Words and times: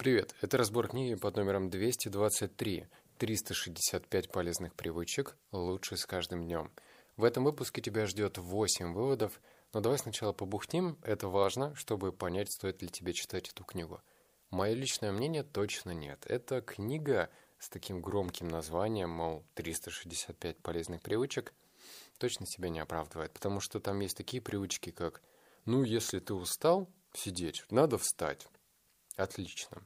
Привет, 0.00 0.34
это 0.40 0.56
разбор 0.56 0.88
книги 0.88 1.14
под 1.14 1.36
номером 1.36 1.68
223 1.68 2.86
«365 3.18 4.32
полезных 4.32 4.74
привычек. 4.74 5.36
Лучше 5.52 5.98
с 5.98 6.06
каждым 6.06 6.44
днем». 6.44 6.72
В 7.18 7.24
этом 7.24 7.44
выпуске 7.44 7.82
тебя 7.82 8.06
ждет 8.06 8.38
8 8.38 8.94
выводов, 8.94 9.42
но 9.74 9.82
давай 9.82 9.98
сначала 9.98 10.32
побухтим, 10.32 10.96
это 11.02 11.28
важно, 11.28 11.74
чтобы 11.74 12.14
понять, 12.14 12.50
стоит 12.50 12.80
ли 12.80 12.88
тебе 12.88 13.12
читать 13.12 13.50
эту 13.50 13.62
книгу. 13.62 14.00
Мое 14.48 14.72
личное 14.72 15.12
мнение 15.12 15.42
точно 15.42 15.90
нет. 15.90 16.24
Это 16.26 16.62
книга 16.62 17.28
с 17.58 17.68
таким 17.68 18.00
громким 18.00 18.48
названием, 18.48 19.10
мол, 19.10 19.44
365 19.52 20.56
полезных 20.62 21.02
привычек, 21.02 21.52
точно 22.16 22.46
себя 22.46 22.70
не 22.70 22.80
оправдывает, 22.80 23.32
потому 23.32 23.60
что 23.60 23.80
там 23.80 24.00
есть 24.00 24.16
такие 24.16 24.40
привычки, 24.40 24.92
как 24.92 25.20
«ну, 25.66 25.82
если 25.82 26.20
ты 26.20 26.32
устал 26.32 26.88
сидеть, 27.12 27.66
надо 27.68 27.98
встать». 27.98 28.48
Отлично. 29.20 29.82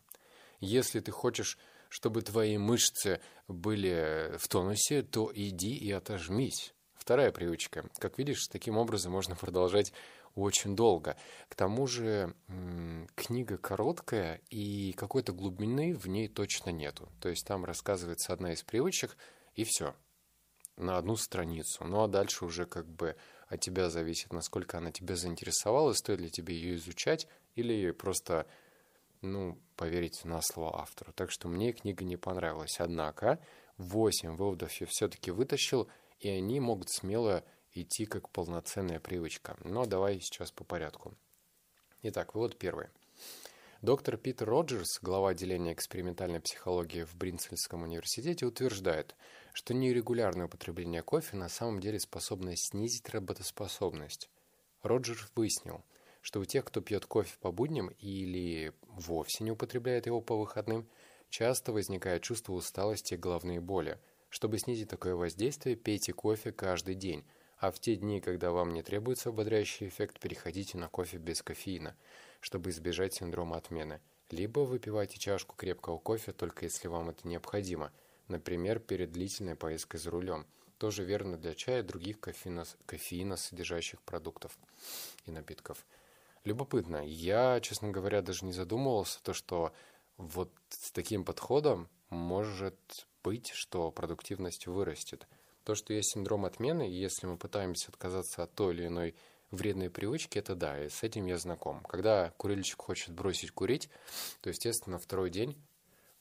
Если 0.61 1.01
ты 1.01 1.11
хочешь, 1.11 1.59
чтобы 1.89 2.23
твои 2.23 2.57
мышцы 2.57 3.21
были 3.49 4.37
в 4.39 4.47
тонусе, 4.49 5.03
то 5.03 5.31
иди 5.35 5.77
и 5.77 5.91
отожмись. 5.91 6.73
Вторая 6.95 7.33
привычка. 7.33 7.91
Как 7.99 8.17
видишь, 8.19 8.47
таким 8.47 8.79
образом 8.79 9.13
можно 9.13 9.35
продолжать 9.35 9.93
очень 10.37 10.77
долго. 10.77 11.17
К 11.49 11.55
тому 11.57 11.87
же 11.87 12.35
книга 13.17 13.59
короткая, 13.59 14.41
и 14.51 14.93
какой-то 14.93 15.33
глубины 15.33 15.95
в 15.95 16.07
ней 16.07 16.29
точно 16.29 16.71
нету. 16.71 17.09
То 17.21 17.29
есть 17.29 17.47
там 17.47 17.65
рассказывается 17.65 18.33
одна 18.33 18.53
из 18.53 18.63
привычек, 18.63 19.17
и 19.55 19.65
все. 19.65 19.95
На 20.77 20.97
одну 20.97 21.17
страницу. 21.17 21.85
Ну 21.85 22.03
а 22.03 22.09
дальше 22.09 22.45
уже 22.45 22.67
как 22.67 22.87
бы 22.87 23.17
от 23.49 23.61
тебя 23.61 23.91
зависит, 23.91 24.33
насколько 24.33 24.79
она 24.79 24.91
тебя 24.91 25.17
заинтересовала, 25.17 25.93
стоит 25.93 26.21
ли 26.21 26.31
тебе 26.31 26.55
ее 26.55 26.77
изучать, 26.77 27.29
или 27.55 27.91
просто 27.93 28.47
ну, 29.25 29.59
поверить 29.77 30.25
на 30.25 30.41
слово 30.43 30.81
автору. 30.81 31.13
Так 31.13 31.31
что 31.31 31.49
мне 31.49 31.73
книга 31.73 32.05
не 32.05 32.17
понравилась. 32.17 32.77
Однако 32.79 33.41
8 33.79 34.37
выводов 34.37 34.73
я 34.81 34.87
все-таки 34.87 35.31
вытащил, 35.31 35.89
и 36.21 36.29
они 36.29 36.61
могут 36.61 36.91
смело 36.91 37.45
идти 37.73 38.07
как 38.07 38.29
полноценная 38.31 39.01
привычка. 39.01 39.57
Но 39.65 39.87
давай 39.87 40.21
сейчас 40.21 40.53
по 40.53 40.65
порядку. 40.65 41.15
Итак, 42.03 42.35
вывод 42.35 42.59
первый. 42.59 42.89
Доктор 43.83 44.17
Питер 44.17 44.49
Роджерс, 44.49 44.99
глава 45.03 45.31
отделения 45.31 45.73
экспериментальной 45.73 46.41
психологии 46.41 47.05
в 47.05 47.15
Бринсельском 47.17 47.83
университете, 47.83 48.47
утверждает, 48.47 49.15
что 49.53 49.75
нерегулярное 49.75 50.47
употребление 50.47 51.03
кофе 51.03 51.37
на 51.37 51.49
самом 51.49 51.81
деле 51.81 51.99
способно 51.99 52.55
снизить 52.57 53.11
работоспособность. 53.11 54.31
Роджерс 54.83 55.31
выяснил– 55.35 55.83
что 56.25 56.41
у 56.41 56.45
тех, 56.47 56.65
кто 56.65 56.81
пьет 56.81 57.05
кофе 57.05 57.37
по 57.43 57.53
будням 57.53 57.89
или 57.99 58.73
вовсе 58.87 59.45
не 59.45 59.51
употребляет 59.51 60.07
его 60.07 60.23
по 60.23 60.35
выходным, 60.35 60.89
часто 61.29 61.71
возникает 61.71 62.23
чувство 62.23 62.55
усталости 62.55 63.13
и 63.13 63.19
головные 63.19 63.61
боли. 63.61 63.99
Чтобы 64.31 64.59
снизить 64.59 64.89
такое 64.89 65.17
воздействие, 65.17 65.77
пейте 65.77 66.15
кофе 66.15 66.51
каждый 66.51 66.95
день, 66.95 67.27
а 67.59 67.71
в 67.71 67.79
те 67.79 67.95
дни, 67.97 68.23
когда 68.23 68.53
вам 68.53 68.73
не 68.73 68.83
требуется 68.83 69.29
ободряющий 69.29 69.89
эффект, 69.89 70.19
переходите 70.19 70.79
на 70.79 70.89
кофе 70.89 71.19
без 71.19 71.43
кофеина, 71.43 71.95
чтобы 72.41 72.71
избежать 72.71 73.13
синдрома 73.13 73.59
отмены. 73.59 74.01
Либо 74.31 74.61
выпивайте 74.61 75.19
чашку 75.19 75.55
крепкого 75.57 75.99
кофе, 75.99 76.33
только 76.33 76.65
если 76.65 76.89
вам 76.89 77.11
это 77.11 77.29
необходимо, 77.29 77.93
например, 78.29 78.79
перед 78.81 79.13
длительной 79.13 79.57
поездкой 79.57 80.01
за 80.01 80.11
рулем. 80.11 80.47
Тоже 80.79 81.05
верно 81.05 81.37
для 81.37 81.55
чая 81.55 81.81
и 81.81 81.87
других 81.87 82.19
кофеина, 82.19 82.65
кофеина 82.87 83.37
содержащих 83.37 84.01
продуктов 84.01 84.59
и 85.27 85.31
напитков. 85.31 85.85
Любопытно. 86.45 87.07
Я, 87.07 87.61
честно 87.61 87.91
говоря, 87.91 88.21
даже 88.21 88.45
не 88.45 88.53
задумывался, 88.53 89.23
то, 89.23 89.33
что 89.33 89.73
вот 90.19 90.53
с 90.69 90.91
таким 90.91 91.25
подходом 91.25 91.89
может 92.11 93.07
быть, 93.23 93.51
что 93.51 93.91
продуктивность 93.91 94.67
вырастет. 94.67 95.27
То, 95.65 95.75
что 95.75 95.95
есть 95.95 96.13
синдром 96.13 96.45
отмены, 96.45 96.91
и 96.91 96.95
если 96.95 97.27
мы 97.27 97.39
пытаемся 97.39 97.89
отказаться 97.89 98.43
от 98.43 98.55
той 98.55 98.75
или 98.75 98.87
иной 98.87 99.15
вредной 99.51 99.89
привычки, 99.89 100.39
это 100.39 100.55
да, 100.55 100.85
и 100.85 100.91
с 100.91 101.03
этим 101.03 101.25
я 101.25 101.39
знаком. 101.39 101.81
Когда 101.85 102.31
курильщик 102.37 102.83
хочет 102.83 103.15
бросить 103.15 103.51
курить, 103.51 103.89
то, 104.43 104.51
естественно, 104.51 104.99
второй 104.99 105.31
день 105.31 105.57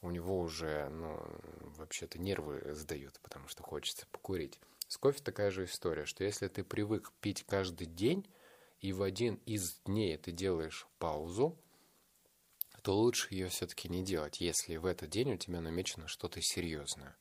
у 0.02 0.10
него 0.10 0.40
уже, 0.40 0.88
ну, 0.90 1.22
вообще-то 1.78 2.20
нервы 2.20 2.74
сдают, 2.74 3.20
потому 3.22 3.50
что 3.50 3.64
хочется 3.64 4.06
покурить. 4.12 4.60
С 4.88 4.98
кофе 4.98 5.22
такая 5.22 5.52
же 5.52 5.66
история, 5.66 6.06
что 6.06 6.24
если 6.24 6.48
ты 6.48 6.64
привык 6.64 7.12
пить 7.20 7.44
каждый 7.46 7.88
день, 7.88 8.26
и 8.84 8.92
в 8.92 9.02
один 9.02 9.36
из 9.46 9.80
дней 9.86 10.18
ты 10.18 10.34
делаешь 10.34 10.86
паузу, 11.00 11.58
то 12.82 12.98
лучше 12.98 13.34
ее 13.34 13.48
все-таки 13.48 13.88
не 13.88 14.04
делать, 14.04 14.42
если 14.42 14.76
в 14.76 14.86
этот 14.86 15.10
день 15.10 15.32
у 15.32 15.38
тебя 15.38 15.62
намечено 15.62 16.10
что-то 16.10 16.42
серьезное. 16.42 17.16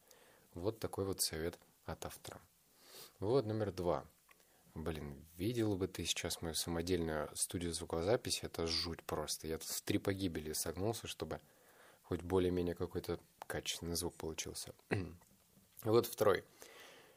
Вот 0.55 0.81
такой 0.81 1.05
вот 1.05 1.21
совет 1.21 1.57
от 1.85 2.05
автора. 2.05 2.41
Вот 3.21 3.47
номер 3.47 3.71
два. 3.71 4.05
Блин, 4.75 5.25
видел 5.37 5.77
бы 5.77 5.87
ты 5.87 6.05
сейчас 6.05 6.43
мою 6.43 6.57
самодельную 6.57 7.31
студию 7.37 7.73
звукозаписи, 7.73 8.45
это 8.45 8.67
жуть 8.67 9.05
просто. 9.05 9.47
Я 9.47 9.59
тут 9.59 9.69
в 9.69 9.83
три 9.83 9.99
погибели 9.99 10.55
согнулся, 10.55 11.07
чтобы 11.07 11.41
хоть 12.03 12.23
более-менее 12.23 12.75
какой-то 12.75 13.21
качественный 13.47 13.95
звук 13.95 14.17
получился. 14.17 14.75
вот 15.85 16.07
второй. 16.07 16.45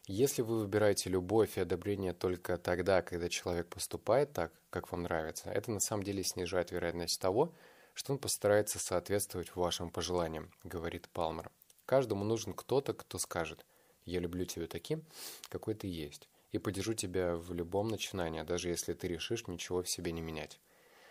Если 0.08 0.44
вы 0.44 0.60
выбираете 0.60 1.10
любовь 1.10 1.58
и 1.58 1.62
одобрение 1.62 2.14
только 2.14 2.60
тогда, 2.60 3.02
когда 3.02 3.28
человек 3.28 3.68
поступает 3.68 4.34
так, 4.34 4.52
как 4.70 4.92
вам 4.92 5.02
нравится, 5.02 5.50
это 5.50 5.72
на 5.72 5.80
самом 5.80 6.04
деле 6.04 6.24
снижает 6.24 6.70
вероятность 6.70 7.20
того, 7.20 7.56
что 7.96 8.14
он 8.14 8.20
постарается 8.20 8.78
соответствовать 8.78 9.56
вашим 9.56 9.90
пожеланиям, 9.90 10.52
говорит 10.64 11.10
Палмер. 11.10 11.50
Каждому 11.88 12.24
нужен 12.24 12.54
кто-то, 12.54 12.94
кто 12.94 13.18
скажет 13.18 13.66
«Я 14.06 14.20
люблю 14.20 14.46
тебя 14.46 14.68
таким, 14.68 15.04
какой 15.50 15.74
ты 15.74 15.88
есть, 15.88 16.30
и 16.52 16.60
поддержу 16.60 16.94
тебя 16.94 17.36
в 17.36 17.52
любом 17.54 17.88
начинании, 17.88 18.44
даже 18.44 18.70
если 18.70 18.94
ты 18.94 19.08
решишь 19.08 19.48
ничего 19.48 19.82
в 19.82 19.90
себе 19.90 20.12
не 20.12 20.22
менять». 20.22 20.60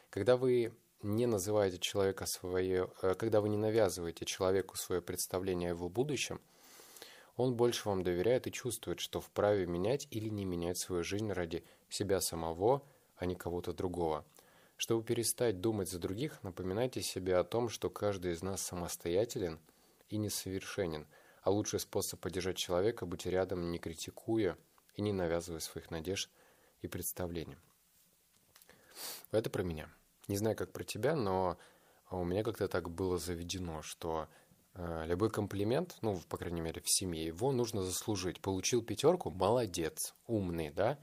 Когда 0.09 0.37
вы 0.37 0.73
не 1.03 1.27
называете 1.27 1.79
человека 1.79 2.27
свое, 2.27 2.89
э, 3.03 3.15
когда 3.15 3.41
вы 3.41 3.49
не 3.49 3.57
навязываете 3.57 4.25
человеку 4.25 4.77
свое 4.77 5.03
представление 5.03 5.71
о 5.71 5.75
его 5.75 5.89
будущем– 5.89 6.41
он 7.37 7.55
больше 7.55 7.89
вам 7.89 8.03
доверяет 8.03 8.47
и 8.47 8.53
чувствует, 8.53 9.01
что 9.01 9.21
вправе 9.21 9.67
менять 9.67 10.07
или 10.11 10.29
не 10.29 10.45
менять 10.45 10.79
свою 10.79 11.03
жизнь 11.03 11.33
ради 11.33 11.65
себя 11.89 12.21
самого, 12.21 12.83
а 13.17 13.27
не 13.27 13.35
кого-то 13.35 13.73
другого. 13.73 14.25
Чтобы 14.77 15.05
перестать 15.05 15.61
думать 15.61 15.89
за 15.89 15.99
других, 15.99 16.43
напоминайте 16.43 17.01
себе 17.03 17.37
о 17.37 17.45
том, 17.45 17.69
что 17.69 17.91
каждый 17.91 18.33
из 18.33 18.43
нас 18.43 18.63
самостоятелен 18.63 19.61
и 20.09 20.17
несовершенен, 20.17 21.07
а 21.43 21.51
лучший 21.51 21.81
способ 21.81 22.21
поддержать 22.21 22.57
человека– 22.57 23.07
быть 23.07 23.27
рядом, 23.27 23.71
не 23.71 23.79
критикуя 23.79 24.57
и 24.95 25.03
не 25.03 25.13
навязывая 25.13 25.61
своих 25.61 25.91
надежд 25.91 26.31
и 26.83 26.89
представлений. 26.89 27.57
Это 29.31 29.51
про 29.51 29.63
меня. 29.63 29.89
Не 30.29 30.37
знаю, 30.37 30.57
как 30.57 30.73
про 30.73 30.85
тебя, 30.85 31.17
но 31.17 31.59
у 32.11 32.25
меня 32.25 32.43
как-то 32.43 32.69
так 32.69 32.91
было 32.91 33.19
заведено, 33.19 33.83
что 33.83 34.29
любой 34.77 35.31
комплимент, 35.31 35.97
ну, 36.03 36.21
по 36.29 36.37
крайней 36.37 36.61
мере, 36.61 36.81
в 36.81 36.91
семье, 36.91 37.27
его 37.27 37.53
нужно 37.53 37.83
заслужить. 37.83 38.41
Получил 38.41 38.83
пятерку, 38.83 39.31
молодец, 39.31 40.15
умный, 40.27 40.71
да? 40.71 40.99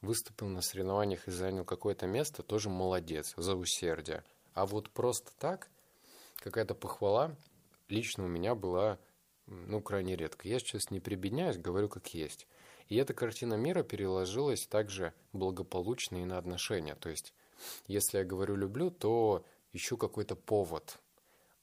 Выступил 0.00 0.48
на 0.48 0.62
соревнованиях 0.62 1.28
и 1.28 1.30
занял 1.30 1.64
какое-то 1.64 2.06
место, 2.06 2.42
тоже 2.42 2.70
молодец, 2.70 3.34
за 3.36 3.54
усердие. 3.54 4.24
А 4.54 4.66
вот 4.66 4.90
просто 4.90 5.32
так, 5.38 5.68
какая-то 6.36 6.74
похвала, 6.74 7.36
лично 7.88 8.24
у 8.24 8.28
меня 8.28 8.54
была, 8.54 8.98
ну, 9.46 9.80
крайне 9.80 10.16
редко. 10.16 10.48
Я 10.48 10.58
сейчас 10.58 10.90
не 10.90 10.98
прибедняюсь, 10.98 11.58
говорю 11.58 11.88
как 11.88 12.14
есть. 12.14 12.46
И 12.88 12.96
эта 12.96 13.14
картина 13.14 13.54
мира 13.54 13.82
переложилась 13.82 14.66
также 14.66 15.14
благополучно 15.32 16.16
и 16.16 16.24
на 16.24 16.38
отношения. 16.38 16.94
То 16.94 17.10
есть, 17.10 17.32
если 17.86 18.18
я 18.18 18.24
говорю 18.24 18.56
«люблю», 18.56 18.90
то 18.90 19.44
ищу 19.72 19.96
какой-то 19.96 20.34
повод– 20.34 20.98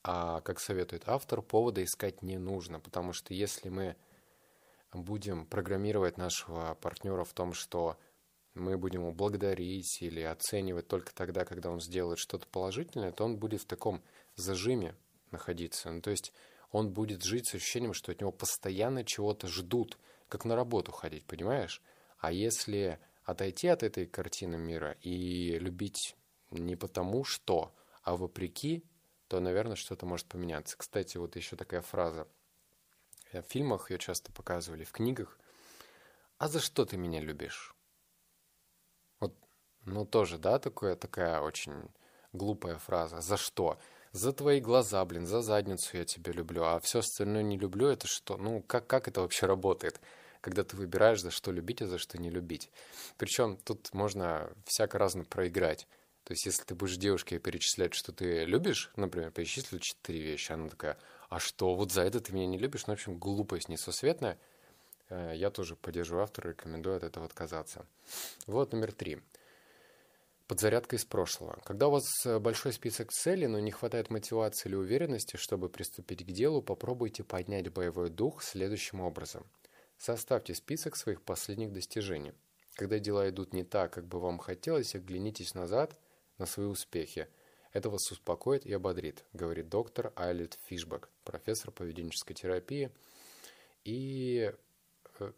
а, 0.04 0.42
как 0.42 0.60
советует 0.60 1.04
автор, 1.08 1.42
повода 1.42 1.84
искать 1.84 2.22
не 2.22 2.38
нужно, 2.38 2.80
потому 2.80 3.14
что 3.14 3.34
если 3.34 3.70
мы 3.70 3.96
будем 4.94 5.46
программировать 5.46 6.18
нашего 6.18 6.76
партнера 6.76 7.24
в 7.24 7.34
том, 7.34 7.54
что 7.54 7.98
мы 8.54 8.78
будем 8.78 9.02
его 9.02 9.12
благодарить 9.12 10.02
или 10.02 10.22
оценивать 10.22 10.88
только 10.88 11.14
тогда, 11.14 11.46
когда 11.46 11.70
он 11.70 11.80
сделает 11.80 12.20
что-то 12.20 12.48
положительное, 12.48 13.12
то 13.12 13.24
он 13.24 13.38
будет 13.38 13.62
в 13.62 13.66
таком 13.66 14.02
зажиме 14.36 14.96
находиться. 15.32 15.92
Ну, 15.92 16.02
то 16.02 16.10
есть 16.10 16.34
он 16.72 16.92
будет 16.92 17.24
жить 17.24 17.48
с 17.48 17.56
ощущением, 17.56 17.94
что 17.94 18.12
от 18.12 18.22
него 18.22 18.32
постоянно 18.32 19.04
чего-то 19.04 19.48
ждут, 19.48 19.98
как 20.28 20.46
на 20.46 20.56
работу 20.56 20.92
ходить, 20.92 21.26
понимаешь? 21.26 21.82
А 22.18 22.32
если 22.32 23.00
отойти 23.24 23.68
от 23.68 23.84
этой 23.84 24.06
картины 24.06 24.58
мира 24.58 24.98
и 25.02 25.58
любить 25.60 26.16
не 26.52 26.76
потому 26.76 27.24
что, 27.24 27.74
а 28.04 28.18
вопреки, 28.18 28.84
то, 29.30 29.40
наверное, 29.40 29.76
что-то 29.76 30.06
может 30.06 30.28
поменяться. 30.28 30.76
Кстати, 30.76 31.18
вот 31.18 31.36
еще 31.36 31.56
такая 31.56 31.82
фраза. 31.82 32.28
В 33.32 33.44
фильмах 33.44 33.92
ее 33.92 34.00
часто 34.00 34.32
показывали, 34.32 34.84
в 34.84 34.92
книгах. 34.92 35.40
«А 36.40 36.48
за 36.48 36.60
что 36.60 36.84
ты 36.84 36.98
меня 36.98 37.22
любишь?» 37.22 37.76
Вот, 39.20 39.36
ну, 39.86 40.06
тоже, 40.06 40.40
да, 40.40 40.58
такое, 40.58 40.96
такая 40.96 41.42
очень 41.42 41.90
глупая 42.34 42.78
фраза. 42.78 43.22
«За 43.22 43.38
что?» 43.38 43.80
за 44.12 44.34
твои 44.34 44.60
глаза, 44.60 45.06
блин, 45.06 45.28
за 45.28 45.42
задницу 45.42 45.96
я 45.96 46.04
тебя 46.04 46.32
люблю, 46.34 46.64
а 46.64 46.80
все 46.80 47.00
остальное 47.00 47.44
не 47.44 47.60
люблю, 47.60 47.88
это 47.88 48.08
что? 48.08 48.38
Ну, 48.38 48.64
как, 48.64 48.88
как 48.88 49.08
это 49.08 49.22
вообще 49.22 49.46
работает? 49.46 50.02
Когда 50.42 50.64
ты 50.64 50.76
выбираешь, 50.76 51.22
за 51.22 51.30
что 51.30 51.52
любить, 51.52 51.84
а 51.84 51.88
за 51.88 52.00
что 52.00 52.18
не 52.18 52.32
любить. 52.32 52.72
Причем 53.18 53.58
тут 53.58 53.94
можно 53.94 54.52
всяко 54.66 54.98
разно 54.98 55.26
проиграть. 55.26 55.88
То 56.30 56.34
есть, 56.34 56.46
если 56.46 56.64
ты 56.64 56.76
будешь 56.76 56.98
девушке 56.98 57.40
перечислять, 57.40 57.96
что 57.96 58.12
ты 58.12 58.46
любишь, 58.46 58.92
например, 58.96 59.32
перечислить 59.32 59.82
четыре 59.82 60.20
вещи, 60.22 60.52
она 60.52 60.70
такая, 60.70 61.00
а 61.28 61.40
что, 61.40 61.74
вот 61.74 61.92
за 61.92 62.04
это 62.04 62.20
ты 62.20 62.32
меня 62.34 62.46
не 62.46 62.60
любишь? 62.60 62.86
Ну, 62.86 62.94
в 62.94 62.98
общем, 62.98 63.18
глупость 63.18 63.68
несусветная. 63.68 64.38
Э, 65.10 65.32
я 65.34 65.50
тоже 65.50 65.76
поддерживаю 65.76 66.22
автора, 66.22 66.50
рекомендую 66.50 66.98
от 66.98 67.04
этого 67.04 67.26
отказаться. 67.26 67.84
Вот 68.46 68.74
номер 68.74 68.92
три. 68.92 69.24
Подзарядка 70.46 70.98
из 70.98 71.04
прошлого. 71.04 71.58
Когда 71.66 71.88
у 71.88 71.92
вас 71.94 72.06
э, 72.28 72.38
большой 72.38 72.74
список 72.74 73.12
целей, 73.12 73.48
но 73.48 73.60
не 73.60 73.72
хватает 73.72 74.12
мотивации 74.12 74.70
или 74.70 74.76
уверенности, 74.76 75.36
чтобы 75.36 75.68
приступить 75.68 76.24
к 76.24 76.30
делу, 76.30 76.62
попробуйте 76.62 77.24
поднять 77.24 77.74
боевой 77.74 78.12
дух 78.12 78.44
следующим 78.44 79.02
образом. 79.02 79.48
Составьте 79.98 80.54
список 80.54 80.96
своих 80.96 81.24
последних 81.24 81.74
достижений. 81.74 82.34
Когда 82.76 83.00
дела 83.00 83.28
идут 83.32 83.52
не 83.52 83.64
так, 83.64 83.92
как 83.94 84.06
бы 84.06 84.20
вам 84.20 84.38
хотелось, 84.38 84.94
оглянитесь 84.94 85.56
назад 85.56 85.98
на 86.40 86.46
свои 86.46 86.66
успехи. 86.66 87.28
Это 87.72 87.90
вас 87.90 88.12
успокоит 88.12 88.66
и 88.66 88.74
ободрит, 88.74 89.24
говорит 89.34 89.70
доктор 89.70 90.12
Айлет 90.16 90.58
Фишбак, 90.66 91.10
профессор 91.24 91.72
поведенческой 91.72 92.34
терапии. 92.34 92.92
И 93.84 94.52
э, 95.20 95.32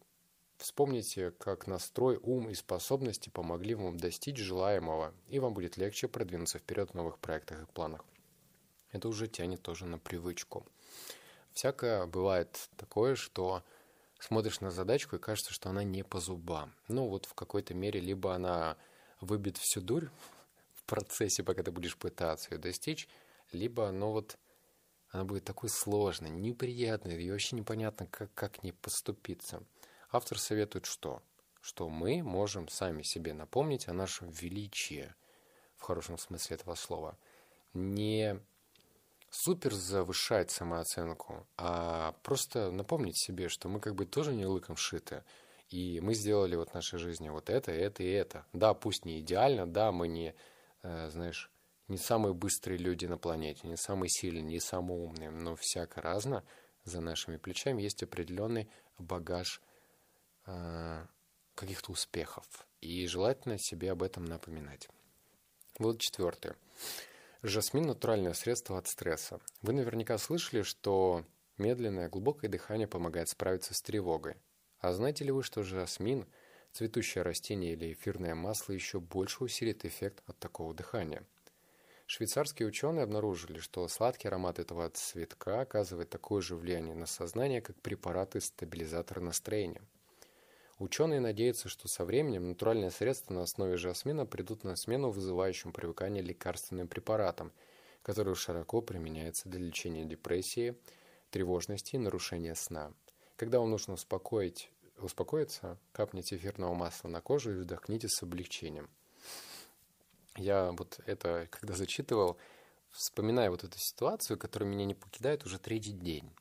Вспомните, 0.62 1.32
как 1.40 1.66
настрой, 1.66 2.20
ум 2.22 2.48
и 2.52 2.54
способности 2.54 3.30
помогли 3.30 3.74
вам 3.74 3.98
достичь 3.98 4.38
желаемого, 4.38 5.12
и 5.28 5.40
вам 5.40 5.56
будет 5.56 5.76
легче 5.76 6.08
продвинуться 6.08 6.60
вперед 6.60 6.92
в 6.92 6.94
новых 6.94 7.18
проектах 7.18 7.64
и 7.64 7.66
планах. 7.66 8.06
Это 8.92 9.08
уже 9.08 9.28
тянет 9.28 9.64
тоже 9.64 9.88
на 9.88 9.98
привычку. 9.98 10.64
Всякое 11.52 12.06
бывает 12.06 12.70
такое, 12.78 13.16
что 13.16 13.64
смотришь 14.20 14.62
на 14.62 14.70
задачку 14.70 15.16
и 15.16 15.20
кажется, 15.20 15.52
что 15.52 15.72
она 15.72 15.84
не 15.84 16.04
по 16.04 16.20
зубам. 16.20 16.76
Ну 16.88 17.08
вот 17.08 17.26
в 17.26 17.34
какой-то 17.34 17.74
мере 17.74 18.00
либо 18.00 18.36
она 18.36 18.78
выбит 19.20 19.58
всю 19.58 19.82
дурь 19.82 20.10
процессе, 20.92 21.42
пока 21.42 21.64
ты 21.64 21.72
будешь 21.72 21.96
пытаться 21.96 22.54
ее 22.54 22.58
достичь, 22.58 23.08
либо 23.54 23.90
ну 23.92 24.12
вот 24.12 24.38
она 25.10 25.24
будет 25.24 25.46
такой 25.46 25.70
сложной, 25.70 26.30
неприятной, 26.30 27.22
и 27.22 27.32
вообще 27.32 27.56
непонятно, 27.56 28.08
как, 28.08 28.34
как 28.34 28.60
к 28.60 28.64
ней 28.64 28.74
поступиться. 28.74 29.64
Автор 30.12 30.38
советует 30.38 30.86
что? 30.86 31.22
Что 31.62 31.88
мы 31.88 32.24
можем 32.24 32.68
сами 32.68 33.04
себе 33.04 33.34
напомнить 33.34 33.88
о 33.88 33.94
нашем 33.94 34.30
величии, 34.32 35.14
в 35.78 35.84
хорошем 35.84 36.18
смысле 36.18 36.58
этого 36.58 36.76
слова. 36.76 37.18
Не 37.74 38.42
супер 39.30 39.74
завышать 39.74 40.52
самооценку, 40.52 41.48
а 41.56 42.16
просто 42.24 42.70
напомнить 42.70 43.18
себе, 43.18 43.48
что 43.48 43.70
мы 43.70 43.80
как 43.80 43.96
бы 43.96 44.06
тоже 44.06 44.34
не 44.34 44.46
лыком 44.46 44.76
шиты. 44.76 45.24
И 45.70 46.02
мы 46.02 46.16
сделали 46.16 46.58
вот 46.58 46.72
в 46.72 46.74
нашей 46.74 47.00
жизни 47.00 47.30
вот 47.30 47.50
это, 47.50 47.72
это 47.72 48.04
и 48.04 48.10
это. 48.10 48.46
Да, 48.52 48.74
пусть 48.74 49.06
не 49.06 49.22
идеально, 49.22 49.66
да, 49.66 49.94
мы 49.94 50.10
не, 50.10 50.36
знаешь, 50.84 51.52
не 51.88 51.98
самые 51.98 52.34
быстрые 52.34 52.78
люди 52.78 53.06
на 53.06 53.18
планете, 53.18 53.68
не 53.68 53.78
самые 53.78 54.10
сильные, 54.10 54.44
не 54.44 54.60
самые 54.60 55.00
умные, 55.00 55.30
но 55.30 55.56
всяко 55.56 56.02
разно 56.02 56.44
за 56.84 57.02
нашими 57.02 57.38
плечами 57.38 57.82
есть 57.82 58.04
определенный 58.04 58.70
багаж 58.98 59.62
Э, 60.46 61.06
каких-то 61.56 61.92
успехов. 61.92 62.46
И 62.80 63.06
желательно 63.06 63.60
себе 63.60 63.92
об 63.92 64.02
этом 64.02 64.26
напоминать. 64.26 64.90
Вот 65.78 66.00
четвертое. 66.00 66.56
Жасмин– 67.44 67.84
натуральное 67.88 68.34
средство 68.34 68.78
от 68.78 68.88
стресса. 68.88 69.40
Вы 69.62 69.74
наверняка 69.74 70.18
слышали, 70.18 70.64
что 70.64 71.24
медленное 71.58 72.10
глубокое 72.10 72.50
дыхание 72.50 72.88
помогает 72.88 73.30
справиться 73.30 73.74
с 73.74 73.82
тревогой. 73.82 74.38
А 74.80 74.94
знаете 74.94 75.24
ли 75.24 75.32
вы, 75.32 75.44
что 75.44 75.62
жасмин, 75.62 76.26
цветущее 76.74 77.24
растение 77.24 77.74
или 77.74 77.94
эфирное 77.94 78.36
масло 78.36 78.74
еще 78.74 79.00
больше 79.00 79.44
усилит 79.44 79.86
эффект 79.86 80.24
от 80.28 80.38
такого 80.40 80.74
дыхания? 80.74 81.24
Швейцарские 82.08 82.68
ученые 82.68 83.04
обнаружили, 83.04 83.60
что 83.60 83.88
сладкий 83.88 84.28
аромат 84.28 84.60
этого 84.60 84.90
цветка 84.90 85.62
оказывает 85.62 86.10
такое 86.10 86.42
же 86.42 86.56
влияние 86.56 86.96
на 86.96 87.06
сознание, 87.06 87.62
как 87.62 87.80
препараты-стабилизаторы 87.82 89.22
настроения– 89.22 89.82
Ученые 90.82 91.20
надеются, 91.20 91.70
что 91.70 91.88
со 91.88 92.04
временем 92.04 92.48
натуральные 92.48 92.90
средства 92.90 93.36
на 93.36 93.44
основе 93.44 93.78
жасмина 93.78 94.26
придут 94.26 94.64
на 94.64 94.76
смену 94.76 95.12
вызывающим 95.12 95.72
привыкание 95.72 96.24
лекарственным 96.24 96.88
препаратам, 96.88 97.52
которые 98.02 98.34
широко 98.34 98.82
применяются 98.82 99.48
для 99.48 99.60
лечения 99.60 100.06
депрессии, 100.06 100.76
тревожности 101.30 101.98
и 101.98 102.00
нарушения 102.00 102.56
сна. 102.56 102.94
Когда 103.36 103.60
вам 103.60 103.70
нужно 103.70 103.94
успокоить, 103.94 104.72
успокоиться, 105.04 105.78
капните 105.92 106.36
эфирного 106.36 106.74
масла 106.74 107.08
на 107.10 107.22
кожу 107.22 107.52
и 107.52 107.60
вдохните 107.62 108.08
с 108.08 108.22
облегчением. 108.24 108.90
Я 110.36 110.72
вот 110.72 111.00
это, 111.06 111.48
когда 111.52 111.74
зачитывал, 111.74 112.38
вспоминаю 112.92 113.52
вот 113.52 113.64
эту 113.64 113.78
ситуацию, 113.78 114.38
которая 114.38 114.70
меня 114.70 114.86
не 114.86 114.96
покидает 114.96 115.46
уже 115.46 115.60
третий 115.60 115.92
день. 115.92 116.32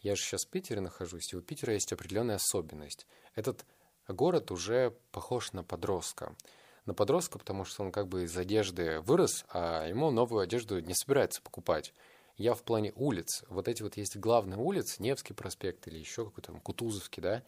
Я 0.00 0.14
же 0.14 0.22
сейчас 0.22 0.44
в 0.44 0.48
Питере 0.48 0.80
нахожусь, 0.80 1.32
и 1.32 1.36
у 1.36 1.42
Питера 1.42 1.72
есть 1.72 1.92
определенная 1.92 2.36
особенность. 2.36 3.06
Этот 3.34 3.64
город 4.08 4.50
уже 4.50 4.94
похож 5.10 5.52
на 5.52 5.64
подростка. 5.64 6.36
На 6.84 6.94
подростка, 6.94 7.38
потому 7.38 7.64
что 7.64 7.82
он 7.82 7.90
как 7.90 8.06
бы 8.06 8.24
из 8.24 8.36
одежды 8.36 9.00
вырос, 9.00 9.44
а 9.48 9.86
ему 9.86 10.10
новую 10.10 10.40
одежду 10.40 10.78
не 10.78 10.94
собирается 10.94 11.42
покупать. 11.42 11.92
Я 12.36 12.54
в 12.54 12.62
плане 12.62 12.92
улиц. 12.94 13.42
Вот 13.48 13.66
эти 13.66 13.82
вот 13.82 13.96
есть 13.96 14.16
главные 14.16 14.58
улицы, 14.58 15.02
Невский 15.02 15.34
проспект 15.34 15.88
или 15.88 15.98
еще 15.98 16.26
какой-то 16.26 16.52
там 16.52 16.60
Кутузовский, 16.60 17.22
да. 17.22 17.42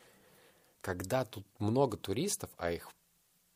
Когда 0.81 1.25
тут 1.25 1.47
много 1.59 1.97
туристов, 1.97 2.51
а 2.57 2.71
их 2.71 2.91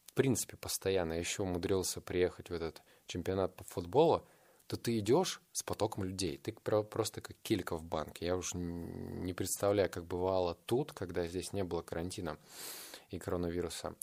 в 0.07 0.15
принципе 0.15 0.57
постоянно, 0.57 1.15
еще 1.15 1.43
умудрился 1.43 2.01
приехать 2.01 2.51
в 2.51 2.53
этот 2.53 2.83
чемпионат 3.07 3.57
по 3.57 3.65
футболу, 3.65 4.27
то 4.67 4.77
ты 4.77 4.99
идешь 4.99 5.41
с 5.53 5.63
потоком 5.63 6.05
людей. 6.05 6.39
Ты 6.39 6.53
просто 6.53 7.21
как 7.21 7.37
килька 7.43 7.77
в 7.77 7.85
банке. 7.85 8.27
Я 8.27 8.37
уж 8.37 8.55
не 8.55 9.33
представляю, 9.35 9.91
как 9.91 10.05
бывало 10.07 10.55
тут, 10.67 10.93
когда 10.93 11.27
здесь 11.27 11.53
не 11.53 11.65
было 11.65 11.83
карантина 11.83 12.39
и 13.11 13.19
коронавируса. 13.19 13.95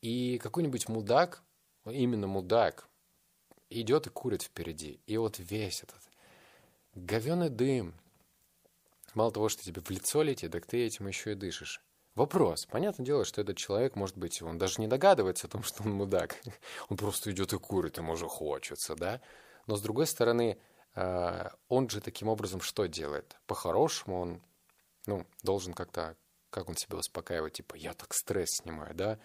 И 0.00 0.38
какой-нибудь 0.38 0.88
мудак, 0.88 1.42
именно 1.86 2.26
мудак, 2.26 2.88
идет 3.70 4.06
и 4.06 4.10
курит 4.10 4.42
впереди. 4.42 5.00
И 5.06 5.16
вот 5.16 5.38
весь 5.38 5.82
этот 5.82 6.00
говеный 6.94 7.48
дым, 7.48 7.94
мало 9.14 9.32
того, 9.32 9.48
что 9.48 9.62
тебе 9.62 9.80
в 9.80 9.90
лицо 9.90 10.22
летит, 10.22 10.52
так 10.52 10.66
ты 10.66 10.84
этим 10.84 11.06
еще 11.06 11.32
и 11.32 11.34
дышишь. 11.34 11.82
Вопрос. 12.14 12.66
Понятное 12.66 13.04
дело, 13.04 13.24
что 13.24 13.40
этот 13.40 13.56
человек, 13.56 13.96
может 13.96 14.16
быть, 14.16 14.40
он 14.40 14.56
даже 14.56 14.80
не 14.80 14.86
догадывается 14.86 15.46
о 15.46 15.50
том, 15.50 15.62
что 15.62 15.82
он 15.82 15.92
мудак. 15.92 16.40
Он 16.88 16.96
просто 16.96 17.32
идет 17.32 17.52
и 17.52 17.58
курит, 17.58 17.98
ему 17.98 18.12
уже 18.12 18.28
хочется, 18.28 18.94
да? 18.94 19.20
Но 19.66 19.76
с 19.76 19.82
другой 19.82 20.06
стороны, 20.06 20.58
э, 20.94 21.48
он 21.68 21.88
же 21.88 22.00
таким 22.00 22.28
образом 22.28 22.60
что 22.60 22.86
делает? 22.86 23.36
По-хорошему 23.46 24.20
он 24.20 24.42
ну, 25.06 25.26
должен 25.42 25.72
как-то 25.72 26.16
как 26.54 26.68
он 26.68 26.76
себя 26.76 26.98
успокаивает, 26.98 27.54
типа, 27.54 27.74
я 27.74 27.94
так 27.94 28.14
стресс 28.14 28.50
снимаю, 28.62 28.94
да? 28.94 29.18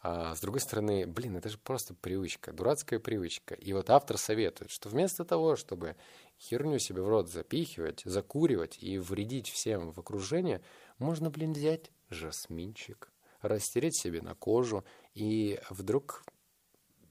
А 0.00 0.34
с 0.34 0.40
другой 0.40 0.60
стороны, 0.60 1.06
блин, 1.06 1.36
это 1.36 1.48
же 1.48 1.56
просто 1.56 1.94
привычка, 1.94 2.52
дурацкая 2.52 3.00
привычка. 3.00 3.54
И 3.54 3.72
вот 3.72 3.88
автор 3.88 4.18
советует, 4.18 4.70
что 4.70 4.90
вместо 4.90 5.24
того, 5.24 5.56
чтобы 5.56 5.96
херню 6.38 6.78
себе 6.78 7.00
в 7.00 7.08
рот 7.08 7.30
запихивать, 7.30 8.02
закуривать 8.04 8.76
и 8.82 8.98
вредить 8.98 9.48
всем 9.48 9.92
в 9.92 9.98
окружении, 9.98 10.60
можно, 10.98 11.30
блин, 11.30 11.54
взять 11.54 11.90
жасминчик, 12.10 13.10
растереть 13.42 13.96
себе 13.96 14.22
на 14.22 14.34
кожу, 14.34 14.84
и 15.14 15.60
вдруг 15.70 16.24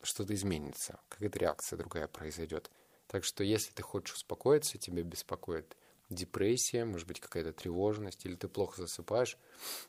что-то 0.01 0.33
изменится, 0.33 0.99
какая-то 1.09 1.39
реакция 1.39 1.77
другая 1.77 2.07
произойдет. 2.07 2.71
Так 3.07 3.23
что 3.23 3.43
если 3.43 3.71
ты 3.73 3.83
хочешь 3.83 4.15
успокоиться, 4.15 4.77
тебя 4.77 5.03
беспокоит 5.03 5.77
депрессия, 6.09 6.85
может 6.85 7.07
быть, 7.07 7.19
какая-то 7.19 7.53
тревожность, 7.53 8.25
или 8.25 8.35
ты 8.35 8.47
плохо 8.47 8.81
засыпаешь, 8.81 9.37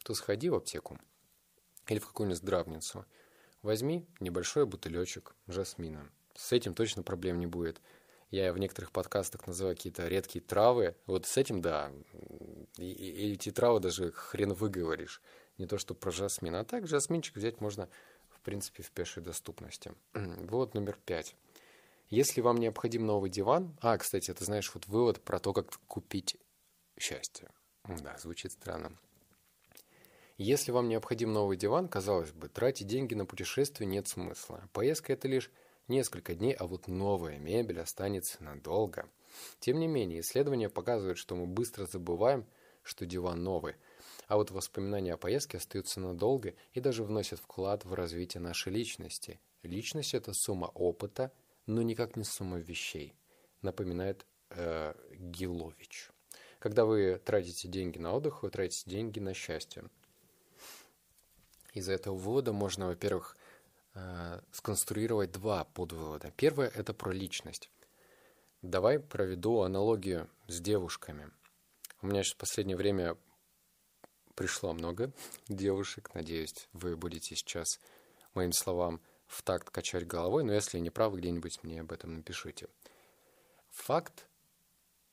то 0.04 0.14
сходи 0.14 0.50
в 0.50 0.54
аптеку 0.54 0.98
или 1.88 1.98
в 1.98 2.06
какую-нибудь 2.06 2.38
здравницу. 2.38 3.06
Возьми 3.62 4.06
небольшой 4.20 4.66
бутылечек 4.66 5.34
жасмина. 5.46 6.08
С 6.34 6.52
этим 6.52 6.74
точно 6.74 7.02
проблем 7.02 7.40
не 7.40 7.46
будет. 7.46 7.80
Я 8.30 8.52
в 8.52 8.58
некоторых 8.58 8.92
подкастах 8.92 9.46
называю 9.46 9.74
какие-то 9.74 10.06
редкие 10.06 10.44
травы. 10.44 10.94
Вот 11.06 11.26
с 11.26 11.36
этим, 11.36 11.62
да, 11.62 11.90
и, 12.76 12.84
и 12.84 13.32
эти 13.32 13.50
травы 13.50 13.80
даже 13.80 14.12
хрен 14.12 14.52
выговоришь. 14.52 15.22
Не 15.56 15.66
то, 15.66 15.78
что 15.78 15.94
про 15.94 16.10
жасмин. 16.10 16.54
А 16.54 16.64
так 16.64 16.86
жасминчик 16.86 17.36
взять 17.36 17.60
можно, 17.60 17.88
в 18.28 18.40
принципе, 18.40 18.82
в 18.82 18.90
пешей 18.90 19.22
доступности. 19.22 19.92
вот 20.14 20.74
номер 20.74 20.98
пять. 21.04 21.34
Если 22.10 22.40
вам 22.40 22.56
необходим 22.58 23.06
новый 23.06 23.30
диван... 23.30 23.76
А, 23.80 23.96
кстати, 23.98 24.32
ты 24.32 24.44
знаешь, 24.44 24.70
вот 24.74 24.86
вывод 24.86 25.20
про 25.22 25.38
то, 25.38 25.52
как 25.52 25.70
купить 25.86 26.36
счастье. 26.98 27.50
Да, 27.84 28.16
звучит 28.18 28.52
странно. 28.52 28.98
Если 30.36 30.70
вам 30.70 30.88
необходим 30.88 31.32
новый 31.32 31.56
диван, 31.56 31.88
казалось 31.88 32.30
бы, 32.30 32.48
тратить 32.48 32.86
деньги 32.86 33.14
на 33.14 33.26
путешествие 33.26 33.88
нет 33.88 34.06
смысла. 34.06 34.68
Поездка– 34.72 35.12
это 35.14 35.26
лишь 35.28 35.50
несколько 35.88 36.34
дней, 36.34 36.52
а 36.52 36.66
вот 36.66 36.88
новая 36.88 37.38
мебель 37.38 37.80
останется 37.80 38.42
надолго. 38.42 39.08
Тем 39.60 39.78
не 39.78 39.86
менее, 39.86 40.20
исследования 40.20 40.68
показывают, 40.68 41.18
что 41.18 41.36
мы 41.36 41.46
быстро 41.46 41.86
забываем, 41.86 42.46
что 42.82 43.06
диван 43.06 43.42
новый, 43.42 43.76
а 44.26 44.36
вот 44.36 44.50
воспоминания 44.50 45.14
о 45.14 45.16
поездке 45.16 45.56
остаются 45.56 46.00
надолго 46.00 46.54
и 46.72 46.80
даже 46.80 47.02
вносят 47.02 47.40
вклад 47.40 47.84
в 47.84 47.94
развитие 47.94 48.42
нашей 48.42 48.72
личности. 48.72 49.40
Личность– 49.62 50.14
это 50.14 50.32
сумма 50.34 50.66
опыта, 50.66 51.32
но 51.66 51.82
никак 51.82 52.16
не 52.16 52.24
сумма 52.24 52.58
вещей, 52.58 53.14
напоминает 53.62 54.26
э, 54.50 54.94
Гилович. 55.18 56.10
Когда 56.58 56.84
вы 56.84 57.20
тратите 57.24 57.68
деньги 57.68 57.98
на 57.98 58.14
отдых, 58.14 58.42
вы 58.42 58.50
тратите 58.50 58.90
деньги 58.90 59.18
на 59.18 59.32
счастье. 59.32 59.84
Из 61.72 61.88
этого 61.88 62.16
вывода 62.16 62.52
можно, 62.52 62.88
во-первых, 62.88 63.36
э, 63.98 64.40
сконструировать 64.52 65.32
два 65.32 65.64
подвывода. 65.64 66.32
Первое– 66.36 66.68
это 66.74 66.94
про 66.94 67.12
личность. 67.12 67.70
Давай 68.62 68.98
проведу 68.98 69.60
аналогию 69.62 70.28
с 70.46 70.60
девушками. 70.60 71.30
У 72.02 72.06
меня 72.06 72.22
сейчас 72.22 72.34
в 72.34 72.38
последнее 72.38 72.76
время 72.76 73.16
пришло 74.34 74.72
много 74.72 75.12
девушек. 75.48 76.14
Надеюсь, 76.14 76.68
вы 76.72 76.96
будете 76.96 77.34
сейчас 77.34 77.66
моим 78.34 78.52
словам 78.52 79.00
в 79.26 79.42
такт 79.42 79.70
качать 79.70 80.06
головой, 80.06 80.44
но 80.44 80.52
если 80.52 80.78
не 80.78 80.90
правы, 80.90 81.18
где-нибудь 81.18 81.62
мне 81.62 81.80
об 81.80 81.92
этом 81.92 82.14
напишите. 82.14 82.68
Факт, 83.70 84.28